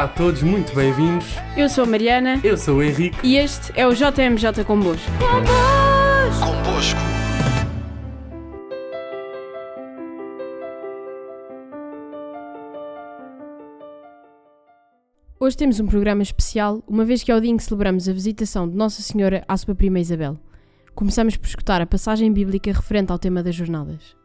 Olá 0.00 0.08
a 0.08 0.14
todos, 0.14 0.42
muito 0.42 0.74
bem-vindos. 0.74 1.26
Eu 1.54 1.68
sou 1.68 1.84
a 1.84 1.86
Mariana 1.86 2.40
Eu 2.42 2.56
sou 2.56 2.78
o 2.78 2.82
Henrique. 2.82 3.18
e 3.22 3.36
este 3.36 3.70
é 3.78 3.86
o 3.86 3.92
JMJ 3.92 4.64
Convosco. 4.66 5.06
Convosco. 6.40 6.98
Hoje 15.38 15.54
temos 15.54 15.78
um 15.78 15.86
programa 15.86 16.22
especial, 16.22 16.82
uma 16.88 17.04
vez 17.04 17.22
que 17.22 17.30
é 17.30 17.36
o 17.36 17.40
dia 17.40 17.50
em 17.50 17.58
que 17.58 17.62
celebramos 17.62 18.08
a 18.08 18.12
visitação 18.14 18.66
de 18.66 18.74
Nossa 18.74 19.02
Senhora 19.02 19.44
à 19.46 19.54
sua 19.58 19.74
prima 19.74 20.00
Isabel. 20.00 20.38
Começamos 20.94 21.36
por 21.36 21.46
escutar 21.46 21.82
a 21.82 21.86
passagem 21.86 22.32
bíblica 22.32 22.72
referente 22.72 23.12
ao 23.12 23.18
tema 23.18 23.42
das 23.42 23.54
jornadas. 23.54 24.16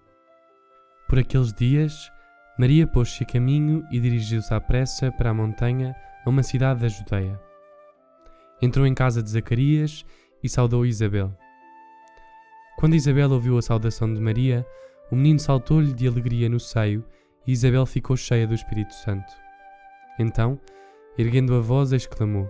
Por 1.10 1.20
aqueles 1.20 1.52
dias, 1.52 2.10
Maria 2.58 2.88
pôs-se 2.88 3.24
a 3.24 3.28
caminho 3.28 3.86
e 3.92 4.00
dirigiu-se 4.00 4.54
à 4.54 4.62
pressa 4.62 5.12
para 5.12 5.30
a 5.30 5.34
montanha, 5.34 5.94
a 6.26 6.30
uma 6.30 6.42
cidade 6.42 6.80
da 6.80 6.88
Judeia. 6.88 7.38
Entrou 8.62 8.88
em 8.88 8.94
casa 8.94 9.22
de 9.22 9.30
Zacarias 9.30 10.06
e 10.42 10.48
saudou 10.48 10.86
Isabel. 10.86 11.38
Quando 12.78 12.96
Isabel 12.96 13.30
ouviu 13.32 13.58
a 13.58 13.62
saudação 13.62 14.14
de 14.14 14.22
Maria, 14.22 14.66
o 15.12 15.16
menino 15.18 15.40
saltou-lhe 15.40 15.94
de 15.94 16.08
alegria 16.08 16.48
no 16.48 16.60
seio 16.60 17.04
e 17.46 17.52
Isabel 17.52 17.86
ficou 17.86 18.16
cheia 18.16 18.48
do 18.48 18.54
Espírito 18.54 18.94
Santo. 18.94 19.32
Então, 20.18 20.58
erguendo 21.18 21.56
a 21.56 21.60
voz, 21.60 21.92
exclamou: 21.92 22.50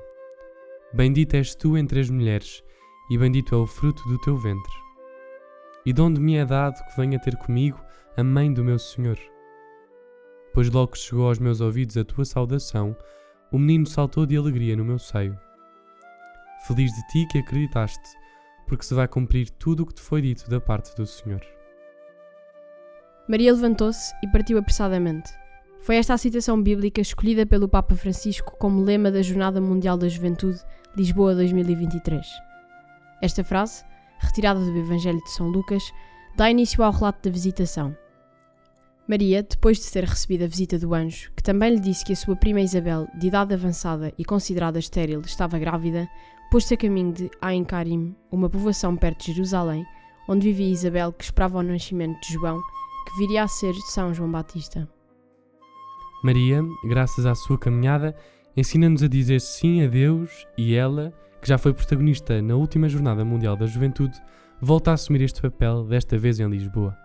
Bendita 0.93 1.37
és 1.37 1.55
tu 1.55 1.75
entre 1.75 1.99
as 1.99 2.11
mulheres, 2.11 2.63
e 3.09 3.17
bendito 3.17 3.55
é 3.55 3.57
o 3.57 3.65
fruto 3.65 4.07
do 4.07 4.19
teu 4.19 4.37
ventre. 4.37 4.73
E 5.83 5.91
de 5.91 6.01
onde 6.01 6.21
me 6.21 6.35
é 6.35 6.45
dado 6.45 6.75
que 6.85 6.95
venha 6.95 7.19
ter 7.19 7.35
comigo 7.37 7.83
a 8.15 8.23
mãe 8.23 8.53
do 8.53 8.63
meu 8.63 8.77
Senhor? 8.77 9.17
Pois 10.55 10.71
logo 10.71 10.93
que 10.93 10.97
chegou 10.97 11.27
aos 11.27 11.37
meus 11.37 11.59
ouvidos 11.59 11.97
a 11.97 12.05
tua 12.05 12.23
saudação, 12.23 12.95
o 13.51 13.59
menino 13.59 13.85
saltou 13.85 14.25
de 14.25 14.37
alegria 14.37 14.73
no 14.77 14.85
meu 14.85 14.97
seio. 14.97 15.37
Feliz 16.65 16.93
de 16.93 17.07
ti 17.07 17.27
que 17.29 17.39
acreditaste, 17.39 17.99
porque 18.65 18.85
se 18.85 18.93
vai 18.93 19.05
cumprir 19.05 19.49
tudo 19.49 19.83
o 19.83 19.85
que 19.85 19.93
te 19.93 19.99
foi 19.99 20.21
dito 20.21 20.49
da 20.49 20.61
parte 20.61 20.95
do 20.95 21.05
Senhor. 21.05 21.41
Maria 23.27 23.51
levantou-se 23.51 24.13
e 24.23 24.31
partiu 24.31 24.57
apressadamente. 24.57 25.29
Foi 25.81 25.97
esta 25.97 26.13
a 26.13 26.17
citação 26.17 26.63
bíblica 26.63 27.01
escolhida 27.01 27.45
pelo 27.45 27.67
Papa 27.67 27.93
Francisco 27.93 28.55
como 28.57 28.81
lema 28.81 29.11
da 29.11 29.21
Jornada 29.21 29.59
Mundial 29.59 29.97
da 29.97 30.07
Juventude 30.07 30.61
Lisboa 30.95 31.35
2023. 31.35 32.25
Esta 33.21 33.43
frase, 33.43 33.83
retirada 34.19 34.61
do 34.61 34.77
Evangelho 34.77 35.21
de 35.21 35.31
São 35.31 35.49
Lucas, 35.49 35.83
dá 36.37 36.49
início 36.49 36.81
ao 36.81 36.93
relato 36.93 37.27
da 37.27 37.33
visitação. 37.33 37.93
Maria, 39.07 39.43
depois 39.43 39.77
de 39.77 39.91
ter 39.91 40.03
recebido 40.03 40.45
a 40.45 40.47
visita 40.47 40.79
do 40.79 40.93
anjo, 40.93 41.31
que 41.35 41.43
também 41.43 41.75
lhe 41.75 41.79
disse 41.79 42.03
que 42.03 42.13
a 42.13 42.15
sua 42.15 42.35
prima 42.35 42.59
Isabel, 42.59 43.07
de 43.15 43.27
idade 43.27 43.53
avançada 43.53 44.11
e 44.17 44.25
considerada 44.25 44.79
estéril, 44.79 45.21
estava 45.21 45.59
grávida, 45.59 46.09
pôs-se 46.49 46.73
a 46.73 46.77
caminho 46.77 47.13
de 47.13 47.29
Ain 47.39 47.63
Karim, 47.63 48.15
uma 48.31 48.49
povoação 48.49 48.97
perto 48.97 49.25
de 49.25 49.33
Jerusalém, 49.33 49.85
onde 50.27 50.47
vivia 50.47 50.71
Isabel, 50.71 51.13
que 51.13 51.23
esperava 51.23 51.59
o 51.59 51.63
nascimento 51.63 52.19
de 52.21 52.33
João, 52.33 52.59
que 53.07 53.17
viria 53.19 53.43
a 53.43 53.47
ser 53.47 53.75
São 53.91 54.11
João 54.11 54.31
Batista. 54.31 54.89
Maria, 56.23 56.63
graças 56.83 57.27
à 57.27 57.35
sua 57.35 57.59
caminhada, 57.59 58.15
ensina-nos 58.57 59.03
a 59.03 59.07
dizer 59.07 59.39
sim 59.39 59.83
a 59.83 59.87
Deus 59.87 60.47
e 60.57 60.73
ela, 60.73 61.13
que 61.39 61.47
já 61.47 61.59
foi 61.59 61.75
protagonista 61.75 62.41
na 62.41 62.55
última 62.55 62.89
Jornada 62.89 63.23
Mundial 63.23 63.55
da 63.55 63.67
Juventude, 63.67 64.19
volta 64.59 64.89
a 64.89 64.93
assumir 64.95 65.21
este 65.21 65.43
papel, 65.43 65.83
desta 65.83 66.17
vez 66.17 66.39
em 66.39 66.49
Lisboa. 66.49 66.97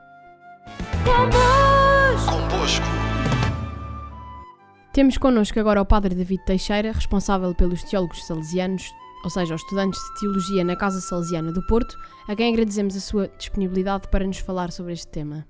Temos 4.93 5.17
connosco 5.17 5.61
agora 5.61 5.81
o 5.81 5.87
Padre 5.87 6.17
David 6.17 6.45
Teixeira, 6.45 6.91
responsável 6.91 7.55
pelos 7.55 7.85
teólogos 7.85 8.27
salesianos, 8.27 8.93
ou 9.23 9.31
seja, 9.31 9.55
os 9.55 9.63
estudantes 9.63 10.01
de 10.01 10.21
Teologia 10.21 10.65
na 10.65 10.75
Casa 10.75 11.01
Salesiana 11.01 11.53
do 11.53 11.65
Porto, 11.69 11.97
a 12.29 12.35
quem 12.35 12.53
agradecemos 12.53 12.97
a 12.97 13.01
sua 13.01 13.29
disponibilidade 13.39 14.09
para 14.09 14.27
nos 14.27 14.39
falar 14.39 14.73
sobre 14.73 14.93
este 14.93 15.07
tema. 15.07 15.47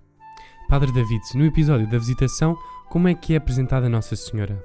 Padre 0.69 0.93
David, 0.93 1.23
no 1.35 1.47
episódio 1.47 1.89
da 1.89 1.97
visitação, 1.97 2.55
como 2.91 3.09
é 3.09 3.15
que 3.15 3.33
é 3.33 3.39
apresentada 3.39 3.89
Nossa 3.89 4.15
Senhora? 4.15 4.63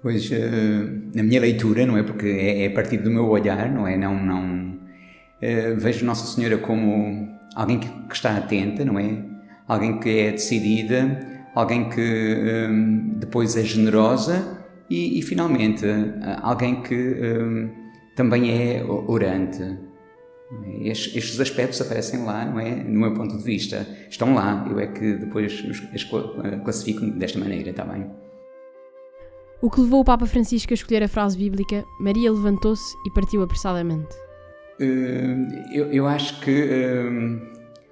Pois, 0.00 0.30
eh, 0.30 0.84
na 1.12 1.24
minha 1.24 1.40
leitura, 1.40 1.84
não 1.84 1.98
é? 1.98 2.04
Porque 2.04 2.26
é, 2.26 2.64
é 2.64 2.68
a 2.68 2.72
partir 2.72 2.98
do 2.98 3.10
meu 3.10 3.28
olhar, 3.28 3.68
não 3.68 3.88
é? 3.88 3.96
Não, 3.96 4.14
não 4.14 4.78
eh, 5.42 5.74
vejo 5.74 6.06
Nossa 6.06 6.24
Senhora 6.24 6.58
como 6.58 7.36
alguém 7.56 7.80
que, 7.80 7.88
que 7.88 8.14
está 8.14 8.36
atenta, 8.36 8.84
não 8.84 8.96
é? 8.96 9.24
Alguém 9.66 9.98
que 9.98 10.08
é 10.08 10.30
decidida, 10.30 11.34
alguém 11.54 11.88
que 11.88 12.00
eh, 12.00 12.68
depois 13.16 13.56
é 13.56 13.62
generosa 13.62 14.58
e, 14.90 15.18
e 15.18 15.22
finalmente, 15.22 15.86
eh, 15.86 16.38
alguém 16.42 16.82
que 16.82 16.94
eh, 16.94 17.68
também 18.16 18.50
é 18.50 18.84
orante. 18.84 19.78
Estes, 20.82 21.16
estes 21.16 21.40
aspectos 21.40 21.80
aparecem 21.80 22.22
lá, 22.24 22.44
não 22.44 22.60
é? 22.60 22.74
No 22.84 23.00
meu 23.00 23.14
ponto 23.14 23.36
de 23.36 23.42
vista. 23.42 23.86
Estão 24.08 24.34
lá, 24.34 24.64
eu 24.70 24.78
é 24.78 24.86
que 24.86 25.14
depois 25.14 25.52
os, 25.64 25.82
eh, 26.44 26.56
classifico 26.62 27.00
desta 27.18 27.38
maneira, 27.38 27.70
está 27.70 27.84
bem? 27.84 28.06
O 29.62 29.70
que 29.70 29.80
levou 29.80 30.00
o 30.00 30.04
Papa 30.04 30.26
Francisco 30.26 30.72
a 30.72 30.74
escolher 30.74 31.02
a 31.02 31.08
frase 31.08 31.38
bíblica 31.38 31.82
Maria 31.98 32.30
levantou-se 32.30 32.94
e 33.06 33.10
partiu 33.10 33.42
apressadamente. 33.42 34.14
Eh, 34.78 35.36
Eu, 35.72 35.86
eu 35.92 36.06
acho 36.06 36.38
que 36.40 36.50
eh, 36.50 37.10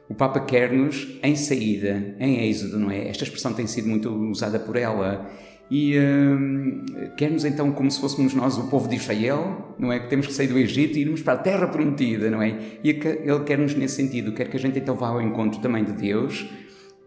o 0.09 0.15
Papa 0.15 0.41
quer-nos 0.41 1.19
em 1.23 1.35
saída, 1.37 2.15
em 2.19 2.49
êxodo, 2.49 2.79
não 2.79 2.91
é? 2.91 3.09
Esta 3.09 3.25
expressão 3.25 3.53
tem 3.55 3.67
sido 3.67 3.89
muito 3.89 4.11
usada 4.11 4.59
por 4.59 4.77
ela. 4.77 5.31
E 5.71 5.95
eh, 5.97 7.11
quer-nos 7.17 7.45
então 7.47 7.73
como 7.73 7.91
se 7.91 7.99
fôssemos 7.99 8.35
nós 8.35 8.59
o 8.59 8.69
povo 8.69 8.89
de 8.89 8.97
Israel, 8.97 9.75
não 9.79 9.91
é? 9.91 10.01
Que 10.01 10.09
temos 10.11 10.27
que 10.27 10.35
sair 10.35 10.49
do 10.49 10.59
Egito 10.59 10.99
e 10.99 11.03
irmos 11.03 11.23
para 11.23 11.33
a 11.35 11.39
terra 11.39 11.67
prometida, 11.69 12.31
não 12.31 12.43
é? 12.43 12.59
E 12.85 12.93
que- 12.93 13.09
ele 13.09 13.41
quer-nos 13.47 13.75
nesse 13.75 13.95
sentido, 13.97 14.33
quer 14.33 14.49
que 14.49 14.57
a 14.57 14.61
gente 14.61 14.79
então 14.79 14.95
vá 14.95 15.09
ao 15.09 15.23
encontro 15.23 15.61
também 15.61 15.83
de 15.83 15.93
Deus, 15.93 16.47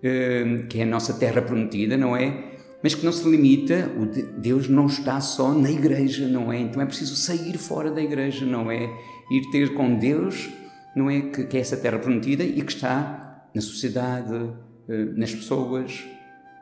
eh, 0.01 0.63
que 0.67 0.79
é 0.79 0.84
a 0.84 0.85
nossa 0.88 1.13
terra 1.13 1.41
prometida, 1.44 1.95
não 1.95 2.16
é? 2.16 2.53
Mas 2.81 2.95
que 2.95 3.05
não 3.05 3.11
se 3.11 3.28
limita, 3.29 3.91
o 4.00 4.05
de- 4.07 4.23
Deus 4.23 4.67
não 4.67 4.88
está 4.88 5.19
só 5.22 5.53
na 5.53 5.69
igreja, 5.72 6.28
não 6.28 6.51
é? 6.51 6.59
Então 6.59 6.81
é 6.81 6.85
preciso 6.85 7.16
sair 7.16 7.57
fora 7.59 7.91
da 7.91 8.01
igreja, 8.01 8.45
não 8.47 8.72
é? 8.72 8.89
Ir 9.31 9.41
ter 9.51 9.73
com 9.75 9.95
Deus, 9.95 10.50
não 10.95 11.09
é? 11.09 11.22
Que, 11.22 11.45
que 11.45 11.57
é 11.57 11.59
essa 11.59 11.78
terra 11.78 12.00
prometida 12.00 12.44
e 12.44 12.61
que 12.61 12.72
está 12.72 13.47
na 13.53 13.61
sociedade, 13.61 14.53
eh, 14.88 15.06
nas 15.16 15.33
pessoas, 15.33 16.03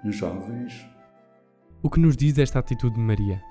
nos 0.04 0.16
jovens. 0.16 0.86
O 1.82 1.90
que 1.90 2.00
nos 2.00 2.16
diz 2.16 2.38
esta 2.38 2.60
atitude 2.60 2.96
de 2.96 3.02
Maria? 3.02 3.42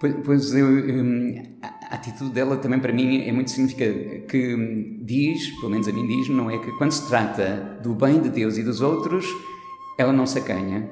Pois, 0.00 0.14
pois 0.24 0.54
eu, 0.54 0.66
hum, 0.66 1.34
a 1.62 1.94
atitude 1.94 2.30
dela 2.32 2.56
também 2.56 2.80
para 2.80 2.92
mim 2.92 3.22
é 3.22 3.32
muito 3.32 3.50
significativa, 3.50 4.26
que 4.26 5.00
diz, 5.02 5.48
pelo 5.60 5.70
menos 5.70 5.88
a 5.88 5.92
mim 5.92 6.06
diz, 6.06 6.28
não 6.28 6.50
é 6.50 6.58
que 6.58 6.70
quando 6.72 6.92
se 6.92 7.08
trata 7.08 7.78
do 7.82 7.94
bem 7.94 8.20
de 8.20 8.28
Deus 8.28 8.58
e 8.58 8.62
dos 8.62 8.80
outros, 8.80 9.26
ela 9.98 10.12
não 10.12 10.26
se 10.26 10.38
acanha, 10.38 10.90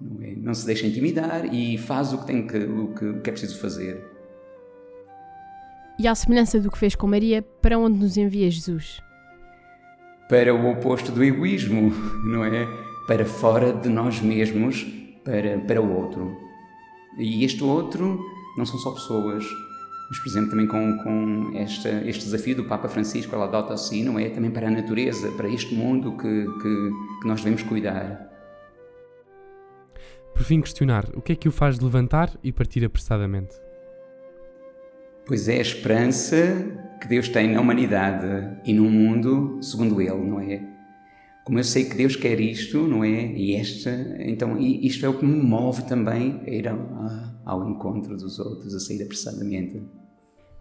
não, 0.00 0.22
é? 0.22 0.34
não 0.36 0.54
se 0.54 0.64
deixa 0.64 0.86
intimidar 0.86 1.52
e 1.52 1.76
faz 1.76 2.12
o 2.12 2.18
que 2.18 2.26
tem 2.26 2.46
que, 2.46 2.56
o 2.56 2.94
que, 2.94 3.04
o 3.04 3.20
que 3.20 3.30
é 3.30 3.32
preciso 3.32 3.60
fazer. 3.60 4.17
E 5.98 6.06
à 6.06 6.14
semelhança 6.14 6.60
do 6.60 6.70
que 6.70 6.78
fez 6.78 6.94
com 6.94 7.08
Maria, 7.08 7.42
para 7.42 7.76
onde 7.76 7.98
nos 7.98 8.16
envia 8.16 8.48
Jesus? 8.48 9.00
Para 10.28 10.54
o 10.54 10.70
oposto 10.70 11.10
do 11.10 11.24
egoísmo, 11.24 11.90
não 12.24 12.44
é? 12.44 12.68
Para 13.08 13.24
fora 13.24 13.72
de 13.72 13.88
nós 13.88 14.20
mesmos, 14.20 14.86
para, 15.24 15.58
para 15.58 15.82
o 15.82 15.92
outro. 15.92 16.36
E 17.18 17.44
este 17.44 17.64
outro 17.64 18.24
não 18.56 18.64
são 18.64 18.78
só 18.78 18.92
pessoas, 18.92 19.44
mas, 20.08 20.18
por 20.20 20.28
exemplo, 20.28 20.50
também 20.50 20.68
com, 20.68 20.98
com 20.98 21.50
esta, 21.58 21.88
este 22.06 22.26
desafio 22.26 22.54
do 22.54 22.64
Papa 22.64 22.88
Francisco, 22.88 23.34
ela 23.34 23.46
adota 23.46 23.74
assim, 23.74 24.04
não 24.04 24.20
é? 24.20 24.28
Também 24.30 24.52
para 24.52 24.68
a 24.68 24.70
natureza, 24.70 25.32
para 25.32 25.48
este 25.48 25.74
mundo 25.74 26.12
que, 26.12 26.44
que, 26.62 26.90
que 27.22 27.26
nós 27.26 27.40
devemos 27.40 27.64
cuidar. 27.64 28.24
Por 30.32 30.44
fim, 30.44 30.60
questionar 30.60 31.08
o 31.14 31.20
que 31.20 31.32
é 31.32 31.34
que 31.34 31.48
o 31.48 31.52
faz 31.52 31.80
levantar 31.80 32.30
e 32.44 32.52
partir 32.52 32.84
apressadamente? 32.84 33.67
Pois 35.28 35.46
é 35.46 35.58
a 35.58 35.60
esperança 35.60 36.36
que 36.98 37.06
Deus 37.06 37.28
tem 37.28 37.52
na 37.52 37.60
humanidade 37.60 38.58
e 38.64 38.72
no 38.72 38.84
mundo 38.84 39.62
segundo 39.62 40.00
Ele, 40.00 40.24
não 40.24 40.40
é? 40.40 40.66
Como 41.44 41.58
eu 41.58 41.64
sei 41.64 41.84
que 41.84 41.94
Deus 41.94 42.16
quer 42.16 42.40
isto, 42.40 42.78
não 42.88 43.04
é? 43.04 43.26
E 43.34 43.54
esta, 43.54 43.90
então 44.20 44.58
isto 44.58 45.04
é 45.04 45.08
o 45.08 45.18
que 45.18 45.26
me 45.26 45.36
move 45.36 45.82
também 45.82 46.40
a 46.46 46.50
ir 46.50 46.66
ao, 46.66 46.78
ao 47.44 47.68
encontro 47.68 48.16
dos 48.16 48.38
outros, 48.38 48.74
a 48.74 48.80
sair 48.80 49.02
apressadamente. 49.02 49.82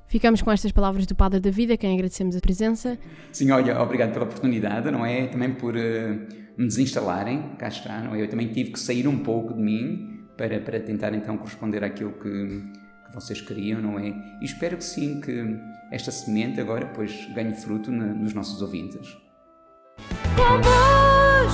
Ficamos 0.10 0.42
com 0.42 0.52
estas 0.52 0.74
palavras 0.74 1.06
do 1.06 1.16
Padre 1.16 1.40
David, 1.40 1.72
a 1.72 1.78
quem 1.78 1.94
agradecemos 1.94 2.36
a 2.36 2.42
presença. 2.42 3.00
Sim, 3.31 3.52
olha, 3.52 3.81
obrigado 3.81 4.12
pela 4.12 4.25
oportunidade, 4.25 4.92
não 4.92 5.06
é? 5.06 5.28
Também 5.28 5.54
por 5.54 5.78
eh, 5.78 6.28
me 6.58 6.68
desinstalarem, 6.68 7.56
cá 7.58 7.69
está, 7.69 8.02
não 8.02 8.16
é? 8.16 8.22
Eu 8.22 8.28
também 8.28 8.50
tive 8.50 8.72
que 8.72 8.80
sair 8.81 9.08
um 9.08 9.19
pouco 9.19 9.54
de 9.54 9.62
mim 9.62 10.25
para, 10.38 10.60
para 10.60 10.78
tentar 10.81 11.14
então 11.14 11.38
corresponder 11.38 11.86
àquilo 11.86 12.12
que, 12.12 12.64
que 13.07 13.15
vocês 13.15 13.42
queriam, 13.42 13.81
não 13.81 13.98
é? 14.00 14.09
E 14.42 14.45
espero 14.45 14.77
que 14.77 14.83
sim, 14.83 15.19
que 15.21 15.57
esta 15.92 16.12
semente 16.12 16.59
agora 16.59 16.92
pois 16.95 17.25
ganhe 17.33 17.54
fruto 17.54 17.92
na- 17.92 18.13
nos 18.13 18.33
nossos 18.33 18.62
ouvintes. 18.62 19.18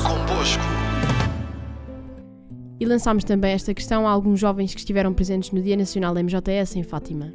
Convosco. 0.04 0.64
E 2.80 2.86
lançámos 2.86 3.24
também 3.24 3.54
esta 3.54 3.74
questão 3.74 4.06
a 4.08 4.12
alguns 4.12 4.40
jovens 4.40 4.74
que 4.74 4.80
estiveram 4.80 5.14
presentes 5.14 5.52
no 5.52 5.62
Dia 5.62 5.78
Nacional 5.78 6.14
MJS 6.18 6.76
em 6.76 6.84
Fátima. 6.84 7.32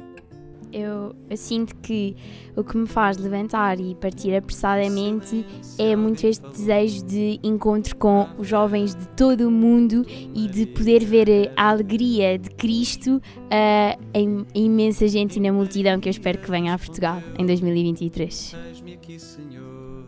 Eu, 0.71 1.15
eu, 1.29 1.37
sinto 1.37 1.75
que 1.77 2.15
o 2.55 2.63
que 2.63 2.77
me 2.77 2.85
faz 2.85 3.17
levantar 3.17 3.79
e 3.79 3.95
partir 3.95 4.35
apressadamente 4.35 5.43
é 5.79 5.95
muito 5.95 6.27
este 6.27 6.47
desejo 6.47 7.05
de 7.05 7.39
encontro 7.41 7.95
com 7.95 8.27
os 8.37 8.47
jovens 8.47 8.93
de 8.93 9.07
todo 9.09 9.47
o 9.47 9.51
mundo 9.51 10.05
e 10.07 10.47
de 10.47 10.67
poder 10.67 11.03
ver 11.03 11.51
a 11.57 11.69
alegria 11.69 12.37
de 12.37 12.51
Cristo 12.51 13.17
uh, 13.17 14.05
em, 14.13 14.45
em 14.53 14.65
imensa 14.65 15.07
gente 15.07 15.37
e 15.37 15.39
na 15.39 15.51
multidão 15.51 15.99
que 15.99 16.07
eu 16.07 16.11
espero 16.11 16.37
que 16.37 16.51
venha 16.51 16.75
a 16.75 16.77
Portugal 16.77 17.21
em 17.37 17.45
2023. 17.45 18.55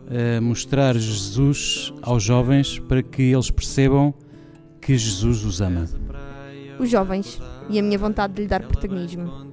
Uh, 0.06 0.42
mostrar 0.42 0.96
Jesus 0.96 1.92
aos 2.02 2.22
jovens 2.22 2.78
para 2.78 3.02
que 3.02 3.22
eles 3.22 3.50
percebam 3.50 4.14
que 4.80 4.96
Jesus 4.96 5.44
os 5.44 5.60
ama. 5.60 5.88
Os 6.78 6.90
jovens 6.90 7.40
e 7.70 7.78
a 7.78 7.82
minha 7.82 7.98
vontade 7.98 8.34
de 8.34 8.42
lhe 8.42 8.48
dar 8.48 8.62
protagonismo. 8.62 9.52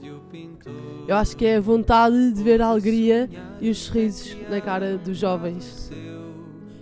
Eu 1.10 1.16
acho 1.16 1.36
que 1.36 1.44
é 1.44 1.56
a 1.56 1.60
vontade 1.60 2.34
de 2.34 2.44
ver 2.44 2.62
a 2.62 2.68
alegria 2.68 3.28
e 3.60 3.72
os 3.72 3.80
sorrisos 3.80 4.38
na 4.48 4.62
cara 4.62 4.96
dos 4.96 5.18
jovens. 5.18 5.92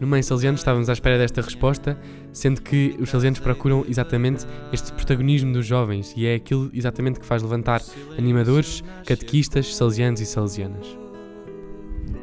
No 0.01 0.05
meio 0.05 0.21
salesiano 0.21 0.57
estávamos 0.57 0.89
à 0.89 0.93
espera 0.93 1.17
desta 1.17 1.41
resposta, 1.41 1.97
sendo 2.33 2.61
que 2.61 2.93
os 2.99 3.09
salesianos 3.09 3.39
procuram 3.39 3.85
exatamente 3.87 4.45
este 4.73 4.91
protagonismo 4.91 5.53
dos 5.53 5.65
jovens 5.65 6.13
e 6.17 6.25
é 6.25 6.35
aquilo 6.35 6.69
exatamente 6.73 7.21
que 7.21 7.25
faz 7.25 7.41
levantar 7.41 7.81
animadores, 8.17 8.83
catequistas, 9.05 9.73
salesianos 9.73 10.19
e 10.19 10.25
salesianas. 10.25 10.85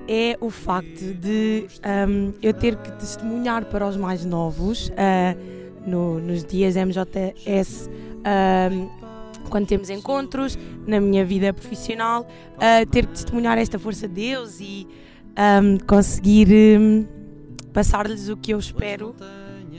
É 0.06 0.36
o 0.42 0.50
facto 0.50 1.14
de 1.14 1.66
um, 2.06 2.34
eu 2.42 2.52
ter 2.52 2.76
que 2.76 2.92
testemunhar 2.98 3.64
para 3.64 3.88
os 3.88 3.96
mais 3.96 4.26
novos 4.26 4.90
uh, 4.90 5.88
no, 5.88 6.20
nos 6.20 6.44
dias 6.44 6.76
MJS 6.76 7.88
um, 7.90 9.03
quando 9.48 9.66
temos 9.66 9.90
encontros, 9.90 10.58
na 10.86 11.00
minha 11.00 11.24
vida 11.24 11.52
profissional, 11.52 12.26
ter 12.90 13.06
que 13.06 13.12
testemunhar 13.12 13.58
esta 13.58 13.78
força 13.78 14.08
de 14.08 14.14
Deus 14.14 14.60
e 14.60 14.86
um, 15.62 15.78
conseguir 15.86 16.48
um, 16.78 17.06
passar-lhes 17.72 18.28
o 18.28 18.36
que 18.36 18.52
eu 18.52 18.58
espero 18.58 19.14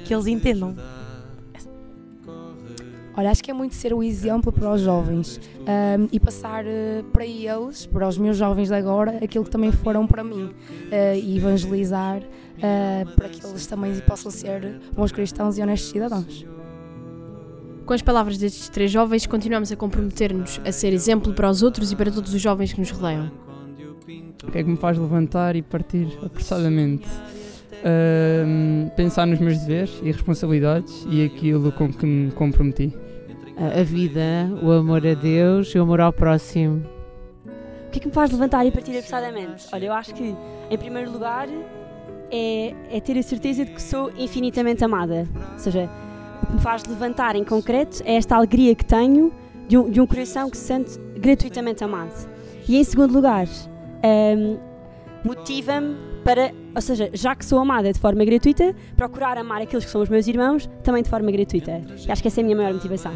que 0.03 0.13
eles 0.13 0.27
entendam. 0.27 0.75
Olha, 3.17 3.31
acho 3.31 3.41
que 3.41 3.49
é 3.49 3.53
muito 3.53 3.75
ser 3.75 3.93
o 3.93 4.03
exemplo 4.03 4.51
para 4.51 4.73
os 4.73 4.81
jovens 4.81 5.39
um, 5.61 6.09
e 6.11 6.19
passar 6.19 6.65
uh, 6.65 7.03
para 7.13 7.25
eles, 7.25 7.85
para 7.85 8.05
os 8.09 8.17
meus 8.17 8.35
jovens 8.35 8.67
de 8.67 8.75
agora, 8.75 9.19
aquilo 9.23 9.45
que 9.45 9.49
também 9.49 9.71
foram 9.71 10.05
para 10.05 10.21
mim 10.21 10.43
uh, 10.43 11.15
e 11.15 11.37
evangelizar 11.37 12.21
uh, 12.21 13.15
para 13.15 13.29
que 13.29 13.45
eles 13.45 13.65
também 13.67 13.97
possam 14.01 14.29
ser 14.29 14.81
bons 14.93 15.13
cristãos 15.13 15.57
e 15.57 15.61
honestos 15.61 15.91
cidadãos. 15.91 16.45
Com 17.85 17.93
as 17.93 18.01
palavras 18.01 18.39
destes 18.39 18.67
três 18.67 18.89
jovens, 18.89 19.27
continuamos 19.27 19.71
a 19.71 19.75
comprometer-nos 19.75 20.59
a 20.65 20.71
ser 20.71 20.91
exemplo 20.91 21.33
para 21.33 21.47
os 21.47 21.61
outros 21.61 21.91
e 21.91 21.95
para 21.95 22.11
todos 22.11 22.33
os 22.33 22.41
jovens 22.41 22.73
que 22.73 22.79
nos 22.79 22.89
rodeiam. 22.89 23.31
O 24.43 24.51
que 24.51 24.57
é 24.57 24.63
que 24.63 24.69
me 24.69 24.77
faz 24.77 24.97
levantar 24.97 25.55
e 25.55 25.61
partir 25.61 26.07
apressadamente? 26.23 27.07
Uh, 27.85 28.89
pensar 28.95 29.27
nos 29.27 29.39
meus 29.39 29.59
deveres 29.59 29.99
e 30.01 30.11
responsabilidades 30.11 31.05
e 31.07 31.23
aquilo 31.23 31.71
com 31.71 31.93
que 31.93 32.05
me 32.07 32.31
comprometi. 32.31 32.91
A 33.55 33.83
vida, 33.83 34.49
o 34.63 34.71
amor 34.71 35.05
a 35.05 35.13
Deus 35.13 35.67
e 35.67 35.77
o 35.77 35.83
amor 35.83 36.01
ao 36.01 36.11
próximo. 36.11 36.83
O 37.87 37.91
que 37.91 37.99
é 37.99 38.01
que 38.01 38.07
me 38.07 38.13
faz 38.13 38.31
levantar 38.31 38.65
e 38.65 38.71
partir 38.71 38.97
apressadamente? 38.97 39.67
Olha, 39.71 39.85
eu 39.85 39.93
acho 39.93 40.13
que, 40.15 40.35
em 40.71 40.77
primeiro 40.77 41.11
lugar, 41.11 41.47
é, 42.31 42.73
é 42.89 42.99
ter 42.99 43.17
a 43.17 43.23
certeza 43.23 43.63
de 43.63 43.71
que 43.71 43.81
sou 43.81 44.11
infinitamente 44.17 44.83
amada. 44.83 45.27
Ou 45.53 45.59
seja, 45.59 45.89
me 46.49 46.59
faz 46.59 46.83
levantar 46.85 47.35
em 47.35 47.43
concreto 47.43 48.01
é 48.05 48.15
esta 48.15 48.35
alegria 48.35 48.75
que 48.75 48.85
tenho 48.85 49.31
de 49.67 49.77
um, 49.77 49.89
de 49.89 49.99
um 49.99 50.07
coração 50.07 50.49
que 50.49 50.57
se 50.57 50.65
sente 50.65 50.99
gratuitamente 51.17 51.83
amado. 51.83 52.13
E 52.67 52.77
em 52.77 52.83
segundo 52.83 53.13
lugar, 53.13 53.47
um, 53.47 54.57
motiva-me 55.23 55.95
para, 56.23 56.51
ou 56.73 56.81
seja, 56.81 57.09
já 57.13 57.35
que 57.35 57.45
sou 57.45 57.59
amada 57.59 57.93
de 57.93 57.99
forma 57.99 58.25
gratuita, 58.25 58.75
procurar 58.95 59.37
amar 59.37 59.61
aqueles 59.61 59.85
que 59.85 59.91
são 59.91 60.01
os 60.01 60.09
meus 60.09 60.27
irmãos 60.27 60.67
também 60.83 61.03
de 61.03 61.09
forma 61.09 61.31
gratuita. 61.31 61.81
E 62.07 62.11
acho 62.11 62.21
que 62.21 62.27
essa 62.27 62.39
é 62.39 62.41
a 62.41 62.43
minha 62.43 62.57
maior 62.57 62.73
motivação. 62.73 63.13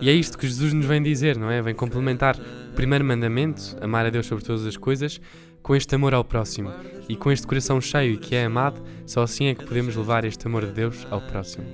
E 0.00 0.10
é 0.10 0.12
isto 0.12 0.36
que 0.36 0.46
Jesus 0.46 0.72
nos 0.72 0.84
vem 0.84 1.02
dizer, 1.02 1.36
não 1.38 1.50
é? 1.50 1.62
Vem 1.62 1.74
complementar 1.74 2.36
o 2.36 2.74
primeiro 2.74 3.04
mandamento, 3.04 3.76
amar 3.80 4.06
a 4.06 4.10
Deus 4.10 4.26
sobre 4.26 4.44
todas 4.44 4.66
as 4.66 4.76
coisas, 4.76 5.20
com 5.66 5.74
este 5.74 5.96
amor 5.96 6.14
ao 6.14 6.22
próximo. 6.22 6.70
E 7.08 7.16
com 7.16 7.30
este 7.32 7.44
coração 7.44 7.80
cheio 7.80 8.18
que 8.18 8.36
é 8.36 8.44
amado, 8.44 8.80
só 9.04 9.22
assim 9.22 9.46
é 9.46 9.54
que 9.54 9.64
podemos 9.64 9.96
levar 9.96 10.24
este 10.24 10.46
amor 10.46 10.64
de 10.64 10.70
Deus 10.70 11.04
ao 11.10 11.20
próximo. 11.20 11.66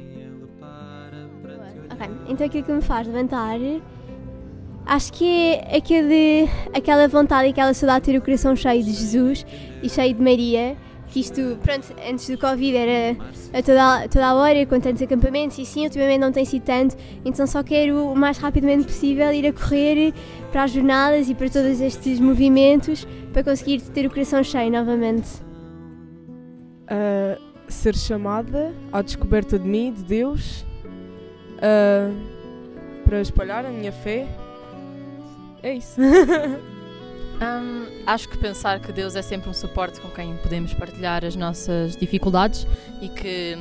Ok, 1.92 2.10
então 2.26 2.46
aquilo 2.46 2.64
que 2.64 2.72
me 2.72 2.80
faz 2.80 3.06
levantar, 3.06 3.58
acho 4.86 5.12
que 5.12 5.26
é 5.26 5.76
aquele, 5.76 6.48
aquela 6.74 7.06
vontade 7.06 7.48
e 7.48 7.50
aquela 7.50 7.74
saudade 7.74 8.06
de 8.06 8.12
ter 8.12 8.18
o 8.18 8.22
coração 8.22 8.56
cheio 8.56 8.82
de 8.82 8.92
Jesus 8.92 9.44
e 9.82 9.90
cheio 9.90 10.14
de 10.14 10.22
Maria 10.22 10.74
que 11.12 11.20
isto, 11.20 11.58
pronto, 11.62 11.86
antes 12.08 12.26
do 12.28 12.38
Covid 12.38 12.74
era 12.74 13.16
a 13.52 13.62
toda, 13.62 14.08
toda 14.08 14.26
a 14.26 14.34
hora, 14.34 14.64
com 14.64 14.80
tantos 14.80 15.02
acampamentos, 15.02 15.58
e 15.58 15.66
sim, 15.66 15.84
ultimamente 15.84 16.18
não 16.18 16.32
tem 16.32 16.44
sido 16.46 16.62
tanto, 16.62 16.96
então 17.22 17.46
só 17.46 17.62
quero 17.62 18.10
o 18.10 18.16
mais 18.16 18.38
rapidamente 18.38 18.84
possível 18.84 19.30
ir 19.30 19.46
a 19.46 19.52
correr 19.52 20.14
para 20.50 20.64
as 20.64 20.70
jornadas 20.70 21.28
e 21.28 21.34
para 21.34 21.50
todos 21.50 21.80
estes 21.82 22.18
movimentos 22.18 23.06
para 23.30 23.44
conseguir 23.44 23.82
ter 23.82 24.06
o 24.06 24.10
coração 24.10 24.42
cheio 24.42 24.72
novamente. 24.72 25.28
Uh, 26.84 27.40
ser 27.68 27.94
chamada 27.94 28.74
à 28.90 29.02
descoberta 29.02 29.58
de 29.58 29.68
mim, 29.68 29.92
de 29.92 30.02
Deus, 30.02 30.64
uh, 31.58 32.14
para 33.04 33.20
espalhar 33.20 33.66
a 33.66 33.70
minha 33.70 33.92
fé. 33.92 34.26
É 35.62 35.74
isso. 35.74 36.00
Um, 37.42 37.86
acho 38.06 38.28
que 38.28 38.38
pensar 38.38 38.78
que 38.78 38.92
Deus 38.92 39.16
é 39.16 39.22
sempre 39.22 39.50
um 39.50 39.52
suporte 39.52 40.00
com 40.00 40.08
quem 40.08 40.36
podemos 40.36 40.72
partilhar 40.74 41.24
as 41.24 41.34
nossas 41.34 41.96
dificuldades 41.96 42.64
e 43.00 43.08
que, 43.08 43.58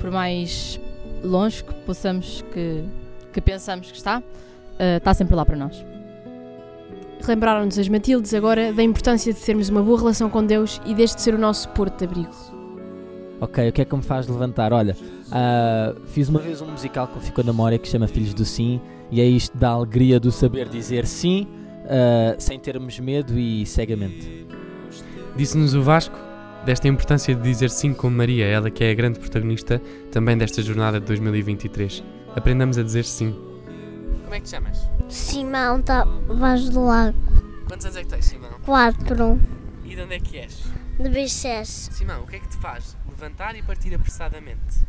por 0.00 0.10
mais 0.10 0.80
longe 1.22 1.62
que 1.62 1.72
possamos, 1.86 2.42
que, 2.52 2.84
que 3.32 3.40
pensamos 3.40 3.88
que 3.88 3.96
está, 3.96 4.18
uh, 4.18 4.96
está 4.96 5.14
sempre 5.14 5.36
lá 5.36 5.46
para 5.46 5.56
nós. 5.56 5.84
Lembraram-nos 7.26 7.78
as 7.78 7.88
Matildes 7.88 8.34
agora 8.34 8.72
da 8.72 8.82
importância 8.82 9.32
de 9.32 9.38
termos 9.38 9.68
uma 9.68 9.82
boa 9.82 9.98
relação 9.98 10.28
com 10.28 10.44
Deus 10.44 10.80
e 10.84 10.92
deste 10.92 11.22
ser 11.22 11.34
o 11.34 11.38
nosso 11.38 11.68
porto 11.68 11.98
de 11.98 12.06
abrigo. 12.06 12.34
Ok, 13.40 13.68
o 13.68 13.72
que 13.72 13.82
é 13.82 13.84
que 13.84 13.94
me 13.94 14.02
faz 14.02 14.26
levantar? 14.26 14.72
Olha, 14.72 14.96
uh, 15.26 16.00
fiz 16.06 16.28
uma 16.28 16.40
vez 16.40 16.60
um 16.60 16.66
musical 16.66 17.06
que 17.06 17.20
ficou 17.20 17.44
na 17.44 17.52
memória 17.52 17.78
que 17.78 17.86
chama 17.86 18.08
Filhos 18.08 18.34
do 18.34 18.44
Sim 18.44 18.80
e 19.08 19.20
é 19.20 19.24
isto 19.24 19.56
da 19.56 19.68
alegria 19.68 20.18
do 20.18 20.32
saber 20.32 20.68
dizer 20.68 21.06
sim 21.06 21.46
uh, 21.90 22.40
sem 22.40 22.58
termos 22.58 22.98
medo 22.98 23.38
e 23.38 23.66
cegamente. 23.66 24.46
Disse-nos 25.36 25.74
o 25.74 25.82
Vasco 25.82 26.16
desta 26.64 26.88
importância 26.88 27.34
de 27.34 27.42
dizer 27.42 27.70
sim 27.70 27.92
como 27.92 28.16
Maria, 28.16 28.46
ela 28.46 28.70
que 28.70 28.84
é 28.84 28.90
a 28.90 28.94
grande 28.94 29.18
protagonista 29.18 29.80
também 30.12 30.36
desta 30.38 30.62
jornada 30.62 31.00
de 31.00 31.06
2023. 31.06 32.02
Aprendamos 32.36 32.78
a 32.78 32.82
dizer 32.82 33.04
sim. 33.04 33.32
Como 34.22 34.34
é 34.34 34.38
que 34.38 34.44
te 34.44 34.50
chamas? 34.50 34.88
Simão 35.08 35.82
Tavares 35.82 36.68
do 36.68 36.84
Lago. 36.84 37.18
Quantos 37.66 37.86
anos 37.86 37.96
é 37.96 38.02
que 38.02 38.08
tens, 38.08 38.24
Simão? 38.26 38.50
Quatro. 38.64 39.40
E 39.84 39.94
de 39.94 40.02
onde 40.02 40.14
é 40.14 40.20
que 40.20 40.38
és? 40.38 40.64
De 40.98 41.08
Bicés. 41.08 41.88
Simão, 41.92 42.22
o 42.22 42.26
que 42.26 42.36
é 42.36 42.38
que 42.38 42.48
te 42.48 42.56
faz 42.58 42.96
levantar 43.08 43.56
e 43.56 43.62
partir 43.62 43.94
apressadamente? 43.94 44.86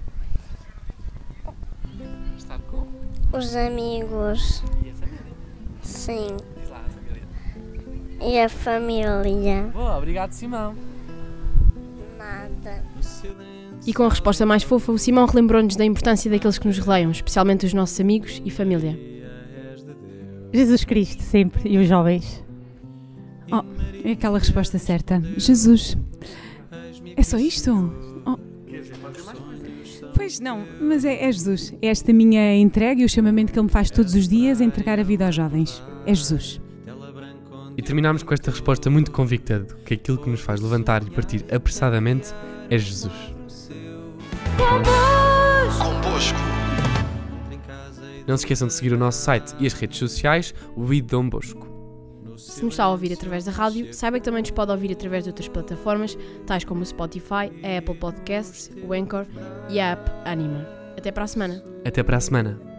Estar 2.38 2.60
com? 2.60 2.88
Os 3.32 3.56
amigos. 3.56 4.64
E 4.84 4.90
a 4.90 4.94
família? 4.94 5.34
Sim. 5.82 6.38
Diz 6.60 6.70
lá. 6.70 6.84
E 8.24 8.40
a 8.40 8.48
família. 8.48 9.72
Boa, 9.74 9.98
obrigado, 9.98 10.32
Simão. 10.32 10.76
Nada. 12.18 12.84
E 13.86 13.94
com 13.94 14.04
a 14.04 14.10
resposta 14.10 14.46
mais 14.46 14.62
fofa, 14.62 14.92
o 14.92 14.98
Simão 14.98 15.26
relembrou-nos 15.26 15.76
da 15.76 15.84
importância 15.84 16.30
daqueles 16.30 16.60
que 16.60 16.68
nos 16.68 16.78
rodeiam, 16.78 17.10
especialmente 17.10 17.66
os 17.66 17.74
nossos 17.74 18.00
amigos 18.00 18.42
e 18.46 18.52
família. 18.52 18.98
Jesus 20.54 20.84
Cristo, 20.84 21.24
sempre, 21.24 21.68
e 21.68 21.78
os 21.80 21.88
jovens. 21.88 22.44
Oh, 23.52 23.64
é 24.08 24.12
aquela 24.12 24.38
resposta 24.38 24.78
certa. 24.78 25.22
Jesus. 25.38 25.98
É 27.16 27.24
só 27.24 27.38
isto? 27.40 27.72
Oh. 28.26 28.38
Pois 30.16 30.40
não, 30.40 30.64
mas 30.80 31.04
é, 31.04 31.24
é, 31.24 31.32
Jesus. 31.32 31.74
É 31.82 31.88
esta 31.88 32.14
minha 32.14 32.56
entrega 32.56 33.02
e 33.02 33.06
o 33.06 33.10
chamamento 33.10 33.52
que 33.52 33.58
Ele 33.58 33.66
me 33.66 33.72
faz 33.72 33.90
todos 33.90 34.14
os 34.14 34.28
dias 34.28 34.62
a 34.62 34.64
entregar 34.64 35.00
a 35.00 35.04
vida 35.04 35.26
aos 35.26 35.34
jovens. 35.34 35.82
É 36.06 36.14
Jesus. 36.14 36.61
Terminamos 37.92 38.24
com 38.24 38.34
esta 38.34 38.50
resposta 38.50 38.90
muito 38.90 39.12
convicta 39.12 39.60
de 39.60 39.76
que 39.84 39.96
aquilo 39.96 40.18
que 40.18 40.30
nos 40.30 40.40
faz 40.40 40.62
levantar 40.62 41.06
e 41.06 41.10
partir 41.10 41.44
apressadamente 41.54 42.34
é 42.70 42.78
Jesus. 42.78 43.12
Convosco. 45.78 46.40
Não 48.26 48.38
se 48.38 48.46
esqueçam 48.46 48.70
de 48.70 48.74
seguir 48.76 48.94
o 48.94 48.98
nosso 48.98 49.22
site 49.22 49.54
e 49.60 49.68
as 49.68 49.74
redes 49.74 49.98
sociais, 49.98 50.56
o 50.74 50.86
Dom 51.02 51.28
Bosco. 51.28 51.68
Se 52.38 52.64
nos 52.64 52.76
está 52.76 52.86
a 52.86 52.92
ouvir 52.92 53.12
através 53.12 53.44
da 53.44 53.52
rádio, 53.52 53.94
saiba 53.94 54.20
que 54.20 54.24
também 54.24 54.42
nos 54.42 54.52
pode 54.52 54.72
ouvir 54.72 54.94
através 54.94 55.26
de 55.26 55.32
outras 55.32 55.50
plataformas, 55.50 56.18
tais 56.48 56.64
como 56.64 56.84
o 56.84 56.86
Spotify, 56.86 57.52
a 57.62 57.80
Apple 57.80 57.96
Podcasts, 57.96 58.72
o 58.88 58.94
Anchor 58.94 59.26
e 59.70 59.82
a 59.82 59.92
app 59.92 60.10
Anima. 60.24 60.66
Até 60.98 61.12
para 61.12 61.26
a 61.26 61.28
semana. 61.28 61.62
Até 61.84 62.02
para 62.02 62.16
a 62.16 62.22
semana. 62.22 62.71